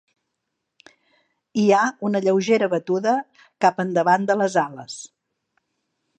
Hi 1.63 1.65
ha 1.71 1.81
una 2.09 2.21
lleugera 2.29 2.71
batuda 2.73 3.15
cap 3.67 3.85
endavant 3.87 4.27
de 4.33 4.39
les 4.43 4.59
ales. 4.65 4.99